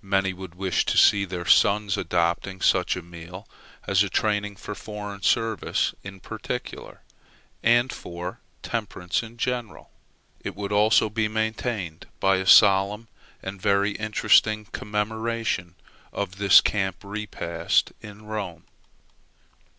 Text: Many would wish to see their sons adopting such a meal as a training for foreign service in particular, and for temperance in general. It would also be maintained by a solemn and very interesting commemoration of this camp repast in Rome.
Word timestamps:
Many 0.00 0.32
would 0.32 0.54
wish 0.54 0.86
to 0.86 0.96
see 0.96 1.26
their 1.26 1.44
sons 1.44 1.98
adopting 1.98 2.62
such 2.62 2.96
a 2.96 3.02
meal 3.02 3.46
as 3.86 4.02
a 4.02 4.08
training 4.08 4.56
for 4.56 4.74
foreign 4.74 5.20
service 5.20 5.92
in 6.02 6.18
particular, 6.18 7.02
and 7.62 7.92
for 7.92 8.40
temperance 8.62 9.22
in 9.22 9.36
general. 9.36 9.90
It 10.40 10.54
would 10.56 10.72
also 10.72 11.10
be 11.10 11.28
maintained 11.28 12.06
by 12.20 12.36
a 12.36 12.46
solemn 12.46 13.08
and 13.42 13.60
very 13.60 13.90
interesting 13.90 14.64
commemoration 14.64 15.74
of 16.10 16.36
this 16.38 16.62
camp 16.62 17.04
repast 17.04 17.92
in 18.00 18.24
Rome. 18.24 18.64